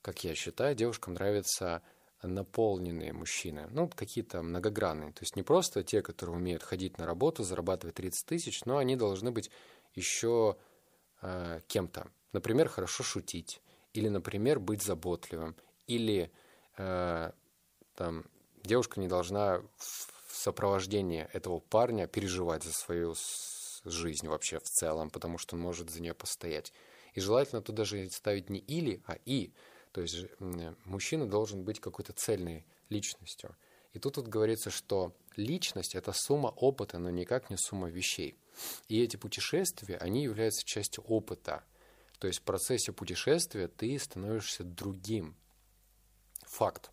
как 0.02 0.24
я 0.24 0.36
считаю, 0.36 0.76
девушкам 0.76 1.16
нравятся 1.16 1.82
наполненные 2.28 3.14
мужчины, 3.14 3.68
ну, 3.72 3.88
какие-то 3.88 4.42
многогранные. 4.42 5.12
То 5.12 5.22
есть 5.22 5.36
не 5.36 5.44
просто 5.44 5.84
те, 5.84 6.02
которые 6.02 6.36
умеют 6.36 6.64
ходить 6.64 6.98
на 6.98 7.06
работу, 7.06 7.44
зарабатывать 7.44 7.96
30 7.96 8.26
тысяч, 8.26 8.66
но 8.66 8.78
они 8.78 8.96
должны 8.96 9.32
быть 9.32 9.52
еще 9.94 10.58
э, 11.22 11.60
кем-то. 11.68 12.08
Например, 12.34 12.68
хорошо 12.68 13.04
шутить, 13.04 13.62
или, 13.94 14.10
например, 14.10 14.60
быть 14.60 14.82
заботливым, 14.82 15.56
или 15.88 16.32
э, 16.78 17.32
там, 17.96 18.26
девушка 18.64 19.00
не 19.00 19.08
должна 19.08 19.62
в 19.78 20.36
сопровождении 20.36 21.28
этого 21.34 21.60
парня 21.60 22.08
переживать 22.08 22.64
за 22.64 22.74
свою 22.74 23.16
жизнь 23.86 24.28
вообще 24.28 24.60
в 24.60 24.64
целом, 24.64 25.10
потому 25.10 25.38
что 25.38 25.56
он 25.56 25.62
может 25.62 25.90
за 25.90 26.02
нее 26.02 26.14
постоять. 26.14 26.74
И 27.14 27.22
желательно 27.22 27.62
тут 27.62 27.76
даже 27.76 28.10
ставить 28.10 28.50
не 28.50 28.60
или, 28.60 29.02
а 29.06 29.18
и. 29.26 29.54
То 29.96 30.02
есть 30.02 30.26
мужчина 30.84 31.26
должен 31.26 31.64
быть 31.64 31.80
какой-то 31.80 32.12
цельной 32.12 32.66
личностью. 32.90 33.56
И 33.94 34.00
тут 34.00 34.18
вот 34.18 34.28
говорится, 34.28 34.70
что 34.70 35.16
личность— 35.38 35.96
это 35.96 36.12
сумма 36.12 36.50
опыта, 36.50 37.00
но 37.00 37.10
никак 37.10 37.50
не 37.50 37.56
сумма 37.56 37.88
вещей. 37.88 38.38
И 38.90 39.02
эти 39.02 39.16
путешествия, 39.16 39.96
они 39.96 40.24
являются 40.24 40.66
частью 40.66 41.06
опыта. 41.06 41.64
То 42.20 42.28
есть 42.28 42.42
в 42.42 42.44
процессе 42.44 42.92
путешествия 42.92 43.70
ты 43.70 43.98
становишься 43.98 44.66
другим. 44.66 45.38
Факт. 46.42 46.92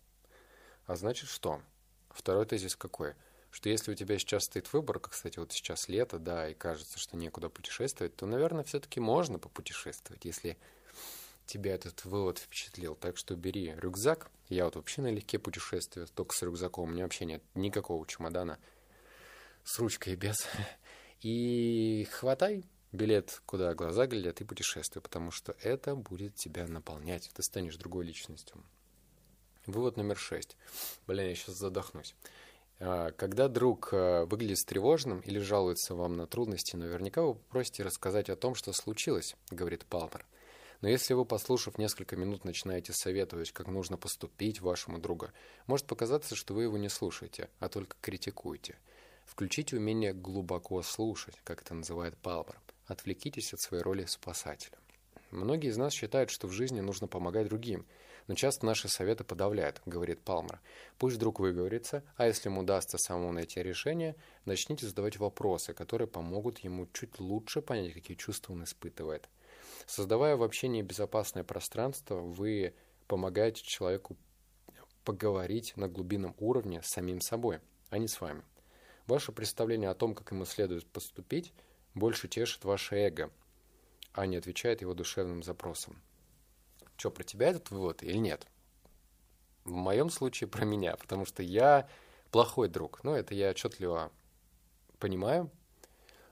А 0.85 0.95
значит 0.95 1.27
что? 1.27 1.61
Второй 2.09 2.45
тезис 2.45 2.77
какой? 2.77 3.15
Что 3.51 3.67
если 3.67 3.91
у 3.91 3.95
тебя 3.95 4.17
сейчас 4.17 4.45
стоит 4.45 4.71
выбор, 4.71 5.01
как, 5.01 5.11
кстати, 5.11 5.39
вот 5.39 5.51
сейчас 5.51 5.89
лето, 5.89 6.19
да, 6.19 6.47
и 6.47 6.53
кажется, 6.53 6.97
что 6.99 7.17
некуда 7.17 7.49
путешествовать, 7.49 8.15
то, 8.15 8.25
наверное, 8.27 8.63
все-таки 8.63 9.01
можно 9.01 9.39
попутешествовать, 9.39 10.23
если 10.23 10.57
тебя 11.53 11.75
этот 11.75 12.03
вывод 12.05 12.39
впечатлил. 12.39 12.95
Так 12.95 13.17
что 13.17 13.35
бери 13.35 13.75
рюкзак. 13.77 14.31
Я 14.49 14.65
вот 14.65 14.75
вообще 14.75 15.01
налегке 15.01 15.37
путешествую, 15.37 16.07
только 16.07 16.35
с 16.35 16.41
рюкзаком. 16.41 16.89
У 16.89 16.93
меня 16.93 17.03
вообще 17.03 17.25
нет 17.25 17.43
никакого 17.53 18.05
чемодана 18.07 18.57
с 19.63 19.77
ручкой 19.79 20.15
без. 20.15 20.47
И 21.21 22.07
хватай 22.11 22.65
билет, 22.91 23.41
куда 23.45 23.73
глаза 23.75 24.07
глядят, 24.07 24.41
и 24.41 24.43
путешествуй, 24.43 25.01
потому 25.01 25.31
что 25.31 25.55
это 25.61 25.95
будет 25.95 26.35
тебя 26.35 26.67
наполнять. 26.67 27.29
Ты 27.33 27.43
станешь 27.43 27.77
другой 27.77 28.05
личностью. 28.05 28.63
Вывод 29.65 29.95
номер 29.95 30.17
шесть. 30.17 30.57
Блин, 31.07 31.29
я 31.29 31.35
сейчас 31.35 31.55
задохнусь. 31.55 32.15
А, 32.79 33.11
когда 33.11 33.47
друг 33.47 33.89
а, 33.93 34.25
выглядит 34.25 34.57
встревоженным 34.57 35.21
или 35.21 35.39
жалуется 35.39 35.95
вам 35.95 36.17
на 36.17 36.25
трудности, 36.27 36.75
наверняка 36.75 37.21
вы 37.21 37.35
попросите 37.35 37.83
рассказать 37.83 38.29
о 38.29 38.35
том, 38.35 38.55
что 38.55 38.73
случилось, 38.73 39.35
говорит 39.51 39.85
Палмер. 39.85 40.25
Но 40.83 40.89
если 40.89 41.13
вы, 41.13 41.23
послушав 41.23 41.77
несколько 41.77 42.17
минут, 42.17 42.43
начинаете 42.43 42.91
советовать, 42.91 43.53
как 43.53 43.67
нужно 43.67 43.95
поступить 43.95 44.59
вашему 44.59 44.99
другу, 44.99 45.29
может 45.65 45.87
показаться, 45.87 46.35
что 46.35 46.53
вы 46.53 46.63
его 46.63 46.77
не 46.77 46.89
слушаете, 46.89 47.49
а 47.59 47.69
только 47.69 47.95
критикуете. 48.01 48.77
Включите 49.25 49.77
умение 49.77 50.11
глубоко 50.11 50.81
слушать, 50.81 51.35
как 51.45 51.61
это 51.61 51.73
называет 51.73 52.17
Палмер. 52.17 52.59
Отвлекитесь 52.85 53.53
от 53.53 53.61
своей 53.61 53.81
роли 53.81 54.03
спасателя. 54.03 54.77
Многие 55.31 55.69
из 55.69 55.77
нас 55.77 55.93
считают, 55.93 56.29
что 56.29 56.47
в 56.47 56.51
жизни 56.51 56.81
нужно 56.81 57.07
помогать 57.07 57.47
другим, 57.47 57.85
но 58.27 58.35
часто 58.35 58.65
наши 58.65 58.89
советы 58.89 59.23
подавляют, 59.23 59.81
говорит 59.85 60.19
Палмер. 60.19 60.59
Пусть 60.97 61.17
друг 61.17 61.39
выговорится, 61.39 62.03
а 62.17 62.27
если 62.27 62.49
ему 62.49 62.59
удастся 62.59 62.97
самому 62.97 63.31
найти 63.31 63.63
решение, 63.63 64.17
начните 64.43 64.85
задавать 64.85 65.15
вопросы, 65.15 65.73
которые 65.73 66.09
помогут 66.09 66.59
ему 66.59 66.89
чуть 66.91 67.21
лучше 67.21 67.61
понять, 67.61 67.93
какие 67.93 68.17
чувства 68.17 68.51
он 68.51 68.65
испытывает. 68.65 69.29
Создавая 69.85 70.35
в 70.35 70.43
общении 70.43 70.81
безопасное 70.81 71.43
пространство, 71.43 72.15
вы 72.15 72.73
помогаете 73.07 73.63
человеку 73.63 74.17
поговорить 75.03 75.75
на 75.75 75.87
глубинном 75.87 76.35
уровне 76.39 76.81
с 76.81 76.87
самим 76.87 77.21
собой, 77.21 77.59
а 77.89 77.97
не 77.97 78.07
с 78.07 78.21
вами. 78.21 78.43
Ваше 79.07 79.31
представление 79.31 79.89
о 79.89 79.95
том, 79.95 80.15
как 80.15 80.31
ему 80.31 80.45
следует 80.45 80.87
поступить, 80.87 81.53
больше 81.93 82.27
тешит 82.27 82.63
ваше 82.63 82.95
эго, 82.95 83.31
а 84.13 84.25
не 84.25 84.37
отвечает 84.37 84.81
его 84.81 84.93
душевным 84.93 85.43
запросам. 85.43 86.01
Что, 86.95 87.11
про 87.11 87.23
тебя 87.23 87.49
этот 87.49 87.69
вывод 87.71 88.01
или 88.03 88.17
нет? 88.17 88.47
В 89.65 89.71
моем 89.71 90.09
случае 90.09 90.47
про 90.47 90.63
меня, 90.65 90.95
потому 90.95 91.25
что 91.25 91.43
я 91.43 91.89
плохой 92.31 92.69
друг. 92.69 93.03
Ну, 93.03 93.13
это 93.13 93.33
я 93.35 93.49
отчетливо 93.49 94.11
понимаю, 94.99 95.51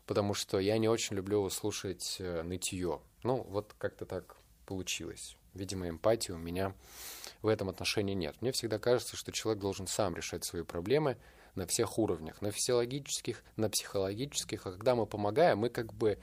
потому 0.05 0.34
что 0.34 0.60
я 0.60 0.77
не 0.77 0.88
очень 0.88 1.15
люблю 1.15 1.50
слушать 1.50 2.17
э, 2.20 2.41
нытье. 2.43 3.01
Ну, 3.24 3.44
вот 3.50 3.74
как-то 3.78 4.06
так 4.06 4.38
получилось. 4.66 5.36
Видимо, 5.54 5.90
эмпатии 5.90 6.32
у 6.32 6.38
меня 6.38 6.74
в 7.42 7.48
этом 7.48 7.70
отношении 7.70 8.13
нет. 8.13 8.36
Мне 8.42 8.51
всегда 8.51 8.80
кажется, 8.80 9.16
что 9.16 9.32
человек 9.32 9.62
должен 9.62 9.88
сам 9.88 10.16
решать 10.16 10.44
свои 10.44 10.63
проблемы 10.63 11.18
на 11.56 11.68
всех 11.68 12.00
уровнях, 12.00 12.42
на 12.42 12.51
физиологических, 12.51 13.44
на 13.58 13.70
психологических. 13.70 14.66
А 14.66 14.72
когда 14.72 14.96
мы 14.96 15.06
помогаем, 15.06 15.60
мы 15.60 15.70
как 15.70 15.94
бы 15.94 16.18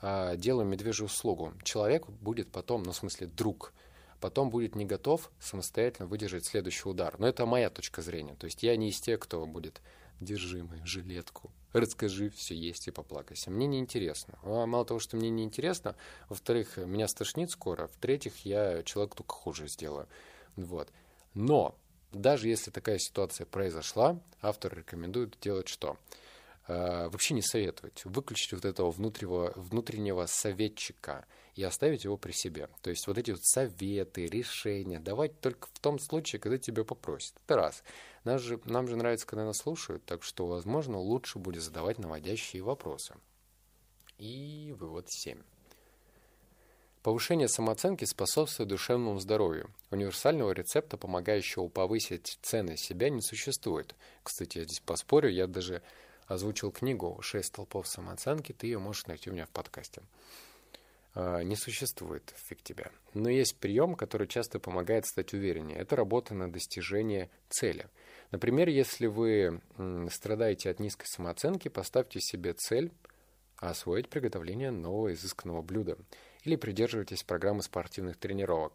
э, 0.00 0.36
делаем 0.36 0.68
медвежью 0.68 1.06
услугу. 1.06 1.52
Человек 1.62 2.06
будет 2.08 2.50
потом, 2.50 2.82
ну, 2.82 2.92
в 2.92 2.96
смысле, 2.96 3.28
друг, 3.28 3.72
потом 4.20 4.50
будет 4.50 4.74
не 4.74 4.84
готов 4.84 5.30
самостоятельно 5.38 6.08
выдержать 6.08 6.44
следующий 6.44 6.88
удар. 6.88 7.14
Но 7.18 7.28
это 7.28 7.46
моя 7.46 7.70
точка 7.70 8.02
зрения. 8.02 8.34
То 8.34 8.46
есть 8.46 8.62
я 8.62 8.76
не 8.76 8.88
из 8.88 9.00
тех, 9.00 9.20
кто 9.20 9.46
будет 9.46 9.80
держи 10.20 10.64
мою 10.64 10.84
жилетку, 10.84 11.52
расскажи, 11.80 12.30
все 12.30 12.54
есть 12.54 12.88
и 12.88 12.90
поплакайся. 12.90 13.50
Мне 13.50 13.66
не 13.66 13.78
интересно. 13.78 14.38
Мало 14.42 14.84
того, 14.84 15.00
что 15.00 15.16
мне 15.16 15.30
не 15.30 15.44
интересно, 15.44 15.96
во-вторых, 16.28 16.76
меня 16.76 17.08
стошнит 17.08 17.50
скоро, 17.50 17.88
в-третьих, 17.88 18.44
я 18.44 18.82
человек 18.82 19.14
только 19.14 19.34
хуже 19.34 19.68
сделаю. 19.68 20.08
Вот. 20.56 20.90
Но 21.34 21.74
даже 22.12 22.48
если 22.48 22.70
такая 22.70 22.98
ситуация 22.98 23.46
произошла, 23.46 24.20
автор 24.42 24.76
рекомендует 24.76 25.38
делать 25.40 25.68
что? 25.68 25.96
Э, 26.68 27.08
вообще 27.08 27.34
не 27.34 27.42
советовать. 27.42 28.04
Выключить 28.04 28.52
вот 28.52 28.64
этого 28.64 28.90
внутреннего, 28.90 29.52
внутреннего 29.56 30.26
советчика 30.26 31.26
и 31.54 31.62
оставить 31.64 32.04
его 32.04 32.16
при 32.16 32.32
себе. 32.32 32.68
То 32.82 32.90
есть 32.90 33.06
вот 33.06 33.18
эти 33.18 33.32
вот 33.32 33.42
советы, 33.42 34.26
решения 34.26 35.00
давать 35.00 35.40
только 35.40 35.68
в 35.72 35.78
том 35.80 35.98
случае, 35.98 36.38
когда 36.40 36.58
тебя 36.58 36.84
попросят. 36.84 37.34
Это 37.44 37.56
раз. 37.56 37.82
Нас 38.24 38.40
же, 38.40 38.60
нам 38.64 38.86
же 38.86 38.96
нравится, 38.96 39.26
когда 39.26 39.44
нас 39.44 39.58
слушают, 39.58 40.04
так 40.04 40.22
что, 40.22 40.46
возможно, 40.46 40.98
лучше 40.98 41.38
будет 41.38 41.62
задавать 41.62 41.98
наводящие 41.98 42.62
вопросы. 42.62 43.16
И 44.18 44.72
вывод 44.78 45.10
7. 45.10 45.42
Повышение 47.02 47.48
самооценки 47.48 48.04
способствует 48.04 48.68
душевному 48.68 49.18
здоровью. 49.18 49.74
Универсального 49.90 50.52
рецепта, 50.52 50.96
помогающего 50.96 51.66
повысить 51.66 52.38
цены 52.42 52.76
себя, 52.76 53.10
не 53.10 53.20
существует. 53.20 53.96
Кстати, 54.22 54.58
я 54.58 54.64
здесь 54.64 54.78
поспорю, 54.78 55.28
я 55.28 55.48
даже 55.48 55.82
озвучил 56.26 56.70
книгу 56.70 57.18
«Шесть 57.22 57.48
столпов 57.48 57.86
самооценки», 57.88 58.52
ты 58.52 58.66
ее 58.66 58.78
можешь 58.78 59.06
найти 59.06 59.30
у 59.30 59.32
меня 59.32 59.46
в 59.46 59.50
подкасте. 59.50 60.02
А, 61.14 61.42
не 61.42 61.56
существует 61.56 62.32
фиг 62.36 62.62
тебя. 62.62 62.90
Но 63.14 63.28
есть 63.28 63.56
прием, 63.56 63.94
который 63.94 64.26
часто 64.26 64.58
помогает 64.58 65.06
стать 65.06 65.34
увереннее. 65.34 65.78
Это 65.78 65.96
работа 65.96 66.34
на 66.34 66.50
достижение 66.50 67.30
цели. 67.48 67.86
Например, 68.30 68.68
если 68.68 69.06
вы 69.06 69.60
страдаете 70.10 70.70
от 70.70 70.80
низкой 70.80 71.06
самооценки, 71.06 71.68
поставьте 71.68 72.20
себе 72.20 72.54
цель 72.54 72.90
освоить 73.58 74.08
приготовление 74.08 74.70
нового 74.70 75.12
изысканного 75.12 75.62
блюда 75.62 75.96
или 76.44 76.56
придерживайтесь 76.56 77.22
программы 77.22 77.62
спортивных 77.62 78.16
тренировок. 78.16 78.72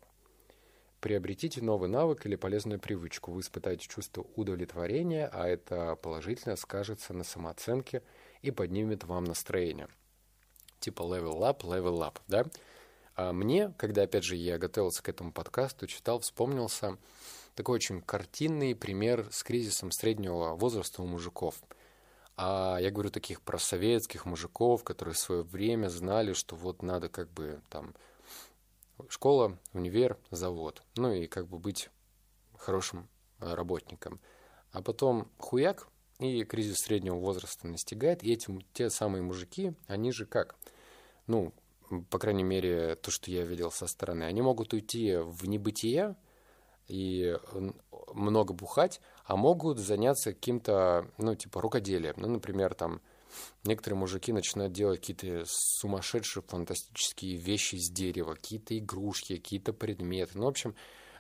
Приобретите 1.00 1.62
новый 1.62 1.90
навык 1.90 2.26
или 2.26 2.36
полезную 2.36 2.80
привычку. 2.80 3.32
Вы 3.32 3.42
испытаете 3.42 3.88
чувство 3.88 4.26
удовлетворения, 4.36 5.30
а 5.32 5.48
это 5.48 5.96
положительно 5.96 6.56
скажется 6.56 7.14
на 7.14 7.24
самооценке 7.24 8.02
и 8.42 8.50
поднимет 8.52 9.04
вам 9.04 9.26
настроение. 9.26 9.88
типа 10.80 11.04
level 11.04 11.40
up, 11.42 11.62
level 11.62 12.00
up, 12.00 12.18
да? 12.28 12.46
А 13.16 13.34
мне, 13.34 13.74
когда, 13.78 14.04
опять 14.04 14.24
же, 14.24 14.36
я 14.36 14.58
готовился 14.58 15.02
к 15.02 15.10
этому 15.10 15.32
подкасту, 15.32 15.88
читал, 15.88 16.20
вспомнился 16.20 16.98
такой 17.56 17.76
очень 17.76 18.02
картинный 18.02 18.76
пример 18.76 19.28
с 19.32 19.44
кризисом 19.44 19.92
среднего 19.92 20.56
возраста 20.56 21.02
у 21.02 21.08
мужиков. 21.08 21.56
А 22.36 22.78
я 22.80 22.92
говорю 22.92 23.10
таких 23.10 23.42
про 23.42 23.58
советских 23.58 24.26
мужиков, 24.26 24.84
которые 24.84 25.16
в 25.16 25.20
свое 25.20 25.42
время 25.42 25.88
знали, 25.88 26.34
что 26.34 26.56
вот 26.56 26.84
надо 26.84 27.10
как 27.10 27.32
бы 27.32 27.60
там 27.70 27.96
школа, 29.10 29.58
универ, 29.74 30.18
завод. 30.32 30.84
Ну 30.96 31.12
и 31.12 31.28
как 31.28 31.48
бы 31.48 31.60
быть 31.60 31.90
хорошим 32.58 33.08
э, 33.40 33.54
работником. 33.54 34.20
А 34.72 34.82
потом 34.82 35.30
хуяк, 35.38 35.88
и 36.20 36.44
кризис 36.44 36.78
среднего 36.78 37.16
возраста 37.16 37.68
настигает, 37.68 38.24
и 38.24 38.34
эти 38.34 38.52
те 38.74 38.90
самые 38.90 39.22
мужики, 39.22 39.74
они 39.88 40.12
же 40.12 40.26
как? 40.26 40.56
Ну, 41.28 41.54
по 42.10 42.20
крайней 42.20 42.44
мере, 42.44 42.96
то, 42.96 43.12
что 43.12 43.32
я 43.32 43.44
видел 43.44 43.72
со 43.72 43.88
стороны, 43.88 44.24
они 44.24 44.42
могут 44.42 44.74
уйти 44.74 45.16
в 45.18 45.48
небытие 45.48 46.16
и 46.88 47.38
много 48.14 48.54
бухать, 48.54 49.02
а 49.26 49.36
могут 49.36 49.78
заняться 49.78 50.34
каким-то, 50.34 51.10
ну, 51.18 51.36
типа, 51.36 51.62
рукоделием. 51.62 52.16
Ну, 52.18 52.30
например, 52.30 52.74
там, 52.74 53.02
некоторые 53.64 53.98
мужики 54.00 54.32
начинают 54.34 54.74
делать 54.74 55.00
какие-то 55.00 55.44
сумасшедшие 55.46 56.44
фантастические 56.44 57.38
вещи 57.38 57.76
из 57.76 57.90
дерева, 57.90 58.36
какие-то 58.36 58.78
игрушки, 58.78 59.38
какие-то 59.38 59.74
предметы. 59.74 60.38
Ну, 60.38 60.46
в 60.46 60.50
общем, 60.50 60.76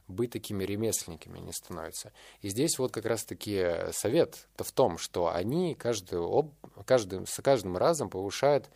быть 0.07 0.31
такими 0.31 0.63
ремесленниками 0.63 1.39
не 1.39 1.51
становятся. 1.51 2.13
И 2.41 2.49
здесь 2.49 2.79
вот 2.79 2.91
как 2.93 3.05
раз-таки 3.05 3.91
совет-то 3.91 4.63
в 4.63 4.71
том, 4.71 4.97
что 4.97 5.33
они 5.33 5.75
каждый, 5.75 6.19
об, 6.19 6.53
каждым, 6.85 7.25
с 7.25 7.41
каждым 7.41 7.77
разом 7.77 8.09
повышают 8.09 8.69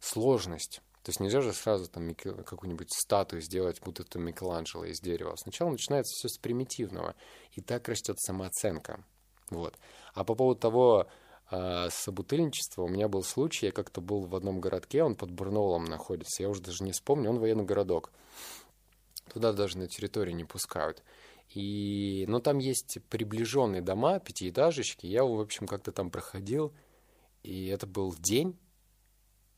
сложность. 0.00 0.80
То 1.02 1.10
есть 1.10 1.20
нельзя 1.20 1.40
же 1.40 1.52
сразу 1.52 1.88
там 1.88 2.14
какую-нибудь 2.14 2.92
статую 2.92 3.40
сделать, 3.40 3.80
будто 3.82 4.02
это 4.02 4.18
Микеланджело 4.18 4.84
из 4.84 5.00
дерева. 5.00 5.36
Сначала 5.36 5.70
начинается 5.70 6.12
все 6.14 6.28
с 6.28 6.38
примитивного, 6.38 7.14
и 7.52 7.60
так 7.60 7.88
растет 7.88 8.18
самооценка. 8.20 9.04
Вот. 9.50 9.78
А 10.14 10.24
по 10.24 10.34
поводу 10.34 10.60
того, 10.60 11.06
а, 11.50 11.88
собутыльничества, 11.90 12.82
у 12.82 12.88
меня 12.88 13.08
был 13.08 13.22
случай, 13.22 13.66
я 13.66 13.72
как-то 13.72 14.00
был 14.00 14.26
в 14.26 14.36
одном 14.36 14.60
городке, 14.60 15.02
он 15.02 15.14
под 15.14 15.30
Бурновым 15.30 15.84
находится, 15.84 16.42
я 16.42 16.48
уже 16.50 16.60
даже 16.60 16.84
не 16.84 16.92
вспомню, 16.92 17.30
он 17.30 17.38
военный 17.38 17.64
городок. 17.64 18.12
Туда 19.32 19.52
даже 19.52 19.78
на 19.78 19.88
территории 19.88 20.32
не 20.32 20.44
пускают. 20.44 21.02
И, 21.50 22.26
но 22.28 22.40
там 22.40 22.58
есть 22.58 22.98
приближенные 23.08 23.80
дома, 23.80 24.20
пятиэтажечки. 24.20 25.06
Я, 25.06 25.24
в 25.24 25.40
общем, 25.40 25.66
как-то 25.66 25.92
там 25.92 26.10
проходил, 26.10 26.74
и 27.42 27.66
это 27.68 27.86
был 27.86 28.14
день. 28.14 28.58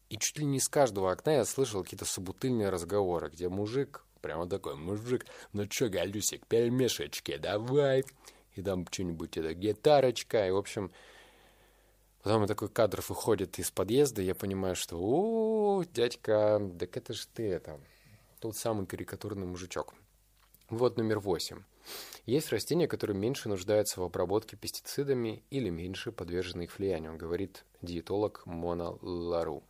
И 0.09 0.17
чуть 0.17 0.39
ли 0.39 0.45
не 0.45 0.61
с 0.61 0.69
каждого 0.69 1.11
окна 1.11 1.35
я 1.35 1.45
слышал 1.45 1.83
какие-то 1.83 2.05
собутыльные 2.05 2.71
разговоры, 2.71 3.31
где 3.31 3.49
мужик, 3.49 4.05
прямо 4.21 4.49
такой 4.49 4.77
мужик, 4.77 5.27
ну 5.53 5.67
чё, 5.67 5.89
Галюсик, 5.89 6.47
пельмешечки, 6.47 7.37
давай. 7.37 8.05
И 8.55 8.63
там 8.63 8.87
что-нибудь, 8.91 9.37
это 9.37 9.55
гитарочка, 9.55 10.47
и, 10.47 10.51
в 10.51 10.57
общем, 10.57 10.93
Потом 12.23 12.47
такой 12.47 12.69
кадр 12.69 13.03
выходит 13.09 13.59
из 13.59 13.71
подъезда, 13.71 14.21
и 14.21 14.27
я 14.27 14.35
понимаю, 14.35 14.77
что, 14.77 14.99
о, 15.01 15.85
дядька, 15.85 16.61
так 16.79 16.97
это 16.97 17.15
ж 17.15 17.27
ты 17.33 17.49
это, 17.49 17.81
тот 18.41 18.57
самый 18.57 18.87
карикатурный 18.87 19.47
мужичок. 19.47 19.95
Вот 20.69 20.99
номер 20.99 21.19
восемь. 21.19 21.63
Есть 22.27 22.51
растения, 22.51 22.87
которые 22.87 23.17
меньше 23.17 23.49
нуждаются 23.49 24.01
в 24.01 24.05
обработке 24.05 24.57
пестицидами 24.57 25.43
или 25.51 25.71
меньше 25.71 26.13
подвержены 26.13 26.63
их 26.63 26.79
влиянию, 26.79 27.17
говорит 27.17 27.65
диетолог 27.81 28.43
Мона 28.45 28.97
Лару. 29.01 29.65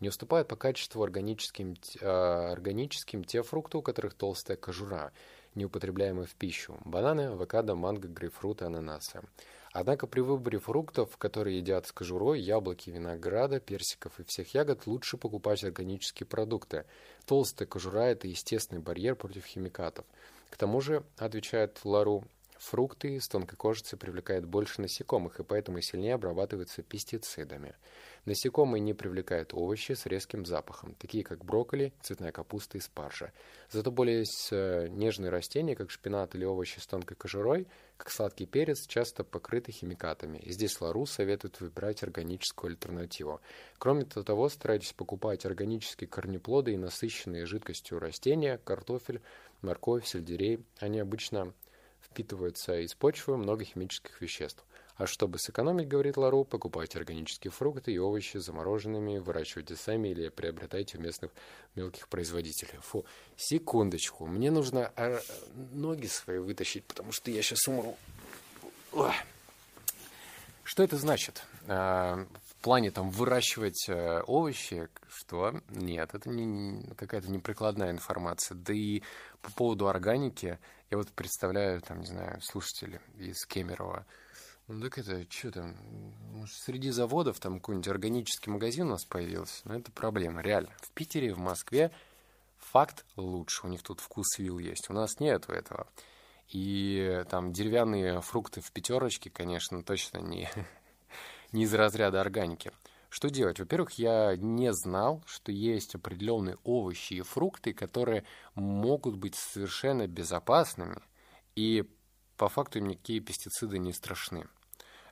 Не 0.00 0.08
уступают 0.08 0.48
по 0.48 0.56
качеству 0.56 1.02
органическим, 1.02 1.76
э, 2.00 2.06
органическим 2.06 3.24
те 3.24 3.42
фрукты, 3.42 3.78
у 3.78 3.82
которых 3.82 4.12
толстая 4.12 4.58
кожура, 4.58 5.12
неупотребляемые 5.54 6.26
в 6.26 6.34
пищу. 6.34 6.78
Бананы, 6.84 7.28
авокадо, 7.28 7.74
манго, 7.74 8.08
грейпфруты, 8.08 8.66
ананасы. 8.66 9.22
Однако 9.78 10.06
при 10.06 10.20
выборе 10.22 10.58
фруктов, 10.58 11.18
которые 11.18 11.58
едят 11.58 11.86
с 11.86 11.92
кожурой, 11.92 12.40
яблоки, 12.40 12.88
винограда, 12.88 13.60
персиков 13.60 14.18
и 14.18 14.24
всех 14.24 14.54
ягод, 14.54 14.86
лучше 14.86 15.18
покупать 15.18 15.62
органические 15.64 16.26
продукты. 16.26 16.86
Толстая 17.26 17.68
кожура– 17.68 18.04
это 18.04 18.26
естественный 18.26 18.80
барьер 18.80 19.16
против 19.16 19.44
химикатов. 19.44 20.06
К 20.48 20.56
тому 20.56 20.80
же, 20.80 21.04
отвечает 21.18 21.78
Лару, 21.84 22.24
фрукты 22.58 23.20
с 23.20 23.28
тонкой 23.28 23.56
кожицей 23.56 23.98
привлекают 23.98 24.44
больше 24.44 24.80
насекомых 24.80 25.40
и 25.40 25.44
поэтому 25.44 25.80
сильнее 25.80 26.14
обрабатываются 26.14 26.82
пестицидами. 26.82 27.74
Насекомые 28.24 28.80
не 28.80 28.92
привлекают 28.92 29.54
овощи 29.54 29.92
с 29.92 30.04
резким 30.06 30.44
запахом, 30.44 30.94
такие 30.94 31.22
как 31.22 31.44
брокколи, 31.44 31.92
цветная 32.02 32.32
капуста 32.32 32.76
и 32.76 32.80
спаржа. 32.80 33.32
Зато 33.70 33.92
более 33.92 34.24
э, 34.50 34.88
нежные 34.88 35.30
растения, 35.30 35.76
как 35.76 35.90
шпинат 35.90 36.34
или 36.34 36.44
овощи 36.44 36.80
с 36.80 36.86
тонкой 36.88 37.14
кожурой, 37.14 37.68
как 37.96 38.10
сладкий 38.10 38.46
перец, 38.46 38.86
часто 38.88 39.22
покрыты 39.22 39.70
химикатами. 39.70 40.38
И 40.38 40.50
здесь 40.50 40.80
Лару 40.80 41.06
советует 41.06 41.60
выбирать 41.60 42.02
органическую 42.02 42.70
альтернативу. 42.72 43.40
Кроме 43.78 44.04
того, 44.04 44.48
старайтесь 44.48 44.92
покупать 44.92 45.46
органические 45.46 46.08
корнеплоды 46.08 46.72
и 46.72 46.78
насыщенные 46.78 47.46
жидкостью 47.46 48.00
растения, 48.00 48.58
картофель, 48.58 49.22
морковь, 49.62 50.04
сельдерей. 50.04 50.64
Они 50.80 50.98
обычно 50.98 51.54
впитываются 52.10 52.80
из 52.80 52.94
почвы 52.94 53.36
много 53.36 53.64
химических 53.64 54.20
веществ. 54.20 54.64
А 54.96 55.06
чтобы 55.06 55.38
сэкономить, 55.38 55.88
говорит 55.88 56.16
Лару, 56.16 56.44
покупайте 56.44 56.98
органические 56.98 57.50
фрукты 57.50 57.92
и 57.92 57.98
овощи 57.98 58.38
замороженными, 58.38 59.18
выращивайте 59.18 59.76
сами 59.76 60.08
или 60.08 60.30
приобретайте 60.30 60.96
у 60.96 61.02
местных 61.02 61.32
мелких 61.74 62.08
производителей. 62.08 62.78
Фу, 62.80 63.04
секундочку, 63.36 64.26
мне 64.26 64.50
нужно 64.50 64.90
а, 64.96 65.20
ноги 65.72 66.06
свои 66.06 66.38
вытащить, 66.38 66.84
потому 66.84 67.12
что 67.12 67.30
я 67.30 67.42
сейчас 67.42 67.68
умру. 67.68 67.96
Что 70.66 70.82
это 70.82 70.96
значит? 70.96 71.44
А, 71.68 72.26
в 72.44 72.56
плане 72.56 72.90
там 72.90 73.10
выращивать 73.10 73.88
э, 73.88 74.22
овощи, 74.26 74.88
что? 75.08 75.62
Нет, 75.68 76.12
это 76.12 76.28
не 76.28 76.92
какая-то 76.96 77.30
неприкладная 77.30 77.92
информация. 77.92 78.56
Да 78.56 78.74
и 78.74 79.02
по 79.42 79.52
поводу 79.52 79.86
органики, 79.86 80.58
я 80.90 80.98
вот 80.98 81.12
представляю, 81.12 81.80
там, 81.82 82.00
не 82.00 82.06
знаю, 82.06 82.40
слушатели 82.42 83.00
из 83.16 83.46
Кемерово, 83.46 84.06
ну 84.66 84.80
так 84.80 84.98
это, 84.98 85.24
что 85.30 85.52
там, 85.52 85.76
может, 86.32 86.56
среди 86.56 86.90
заводов 86.90 87.38
там 87.38 87.60
какой-нибудь 87.60 87.86
органический 87.86 88.50
магазин 88.50 88.88
у 88.88 88.90
нас 88.90 89.04
появился, 89.04 89.60
но 89.66 89.76
это 89.76 89.92
проблема, 89.92 90.42
реально. 90.42 90.72
В 90.78 90.90
Питере, 90.90 91.32
в 91.32 91.38
Москве 91.38 91.92
факт 92.58 93.04
лучше, 93.14 93.68
у 93.68 93.70
них 93.70 93.84
тут 93.84 94.00
вкус 94.00 94.36
вил 94.38 94.58
есть, 94.58 94.90
у 94.90 94.94
нас 94.94 95.20
нету 95.20 95.52
этого. 95.52 95.86
И 96.48 97.24
там 97.28 97.52
деревянные 97.52 98.20
фрукты 98.20 98.60
в 98.60 98.70
пятерочке, 98.72 99.30
конечно, 99.30 99.82
точно 99.82 100.18
не, 100.18 100.48
не 101.52 101.64
из 101.64 101.74
разряда 101.74 102.20
органики. 102.20 102.72
Что 103.08 103.30
делать? 103.30 103.58
Во-первых, 103.58 103.92
я 103.92 104.36
не 104.36 104.72
знал, 104.72 105.22
что 105.26 105.50
есть 105.50 105.94
определенные 105.94 106.58
овощи 106.64 107.14
и 107.14 107.22
фрукты, 107.22 107.72
которые 107.72 108.24
могут 108.54 109.16
быть 109.16 109.34
совершенно 109.34 110.06
безопасными, 110.06 111.00
и 111.54 111.84
по 112.36 112.48
факту 112.48 112.78
им 112.78 112.88
никакие 112.88 113.20
пестициды 113.20 113.78
не 113.78 113.92
страшны. 113.92 114.46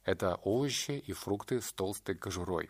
Это 0.05 0.37
овощи 0.43 0.93
и 0.93 1.13
фрукты 1.13 1.61
с 1.61 1.73
толстой 1.73 2.15
кожурой. 2.15 2.69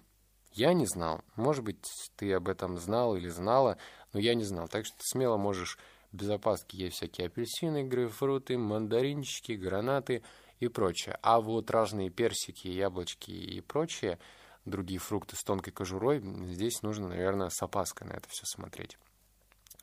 Я 0.52 0.72
не 0.72 0.86
знал. 0.86 1.22
Может 1.34 1.64
быть, 1.64 1.84
ты 2.16 2.32
об 2.32 2.48
этом 2.48 2.78
знал 2.78 3.16
или 3.16 3.28
знала, 3.28 3.76
но 4.12 4.20
я 4.20 4.34
не 4.34 4.44
знал. 4.44 4.68
Так 4.68 4.86
что 4.86 4.96
смело 5.00 5.36
можешь 5.36 5.78
без 6.14 6.30
опаски 6.30 6.76
есть 6.76 6.96
всякие 6.96 7.26
апельсины, 7.26 7.82
грейпфруты, 7.82 8.56
мандаринчики, 8.56 9.52
гранаты 9.52 10.22
и 10.60 10.68
прочее. 10.68 11.18
А 11.22 11.40
вот 11.40 11.70
разные 11.70 12.08
персики, 12.08 12.68
яблочки 12.68 13.32
и 13.32 13.60
прочее, 13.60 14.20
другие 14.64 15.00
фрукты 15.00 15.34
с 15.34 15.42
тонкой 15.42 15.72
кожурой, 15.72 16.22
здесь 16.46 16.82
нужно, 16.82 17.08
наверное, 17.08 17.50
с 17.50 17.60
опаской 17.60 18.06
на 18.06 18.12
это 18.12 18.28
все 18.28 18.46
смотреть. 18.46 18.96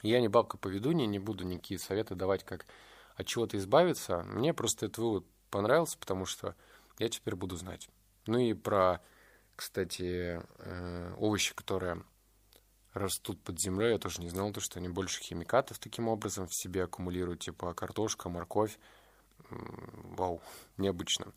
Я 0.04 0.22
не 0.22 0.30
бабка 0.30 0.58
по 0.58 0.70
ведунья, 0.70 1.06
не 1.06 1.20
буду 1.20 1.46
никакие 1.46 1.80
советы 1.80 2.16
давать, 2.16 2.46
как 2.46 2.66
от 3.16 3.28
чего-то 3.28 3.58
избавиться. 3.58 4.24
Мне 4.24 4.54
просто 4.54 4.86
этот 4.86 5.00
вывод 5.00 5.26
понравился, 5.50 5.98
потому 6.00 6.26
что 6.26 6.56
я 6.98 7.10
теперь 7.10 7.36
буду 7.36 7.58
знать. 7.58 7.90
Ну 8.26 8.40
и 8.40 8.54
про, 8.54 9.02
кстати, 9.56 10.42
э, 10.60 11.14
овощи, 11.18 11.54
которые 11.54 12.04
растут 12.94 13.40
под 13.42 13.60
землей, 13.60 13.92
я 13.92 13.98
тоже 13.98 14.22
не 14.22 14.30
знал, 14.30 14.52
то, 14.52 14.60
что 14.60 14.80
они 14.80 14.90
больше 14.90 15.22
химикатов 15.22 15.80
таким 15.80 16.08
образом 16.08 16.48
в 16.48 16.56
себе 16.56 16.84
аккумулируют, 16.84 17.42
типа 17.42 17.74
картошка, 17.74 18.30
морковь. 18.30 18.78
Вау, 19.50 20.42
необычно. 20.78 21.34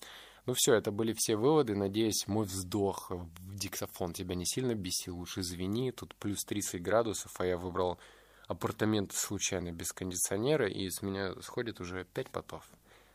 Ну 0.46 0.52
все, 0.54 0.74
это 0.74 0.90
были 0.90 1.14
все 1.16 1.36
выводы. 1.36 1.74
Надеюсь, 1.74 2.26
мой 2.26 2.44
вздох 2.44 3.10
в 3.10 3.56
диктофон 3.56 4.12
тебя 4.12 4.34
не 4.34 4.44
сильно 4.44 4.74
бесил. 4.74 5.18
Уж 5.18 5.38
извини, 5.38 5.90
тут 5.90 6.14
плюс 6.16 6.44
30 6.44 6.82
градусов, 6.82 7.32
а 7.38 7.46
я 7.46 7.56
выбрал 7.56 7.98
апартаменты 8.46 9.16
случайно 9.16 9.72
без 9.72 9.92
кондиционера, 9.92 10.68
и 10.68 10.90
с 10.90 11.00
меня 11.00 11.34
сходит 11.40 11.80
уже 11.80 12.04
5 12.04 12.30
потов. 12.30 12.62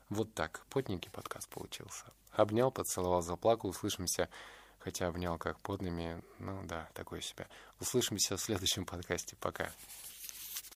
Вот 0.09 0.33
так. 0.33 0.65
Потненький 0.69 1.11
подкаст 1.11 1.47
получился. 1.49 2.05
Обнял, 2.31 2.71
поцеловал, 2.71 3.21
заплакал. 3.21 3.69
Услышимся 3.69 4.27
хотя 4.79 5.07
обнял 5.07 5.37
как 5.37 5.59
подными. 5.59 6.21
Ну 6.39 6.63
да, 6.65 6.89
такое 6.93 7.21
себя. 7.21 7.47
Услышимся 7.79 8.37
в 8.37 8.41
следующем 8.41 8.85
подкасте. 8.85 9.35
Пока. 9.39 9.69